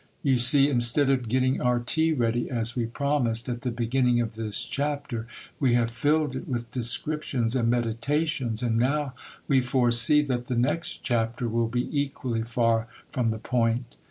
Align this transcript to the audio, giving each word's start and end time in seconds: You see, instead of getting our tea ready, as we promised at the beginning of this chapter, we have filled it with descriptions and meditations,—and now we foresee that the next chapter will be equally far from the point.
You 0.23 0.39
see, 0.39 0.67
instead 0.67 1.11
of 1.11 1.29
getting 1.29 1.61
our 1.61 1.77
tea 1.79 2.11
ready, 2.11 2.49
as 2.49 2.75
we 2.75 2.87
promised 2.87 3.47
at 3.47 3.61
the 3.61 3.69
beginning 3.69 4.19
of 4.19 4.33
this 4.33 4.65
chapter, 4.65 5.27
we 5.59 5.75
have 5.75 5.91
filled 5.91 6.35
it 6.35 6.47
with 6.47 6.71
descriptions 6.71 7.55
and 7.55 7.69
meditations,—and 7.69 8.77
now 8.79 9.13
we 9.47 9.61
foresee 9.61 10.23
that 10.23 10.47
the 10.47 10.57
next 10.57 11.03
chapter 11.03 11.47
will 11.47 11.67
be 11.67 11.87
equally 11.95 12.41
far 12.41 12.87
from 13.11 13.29
the 13.29 13.37
point. 13.37 13.95